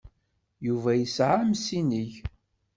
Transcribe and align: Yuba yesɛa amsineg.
Yuba 0.67 0.91
yesɛa 0.95 1.35
amsineg. 1.43 2.11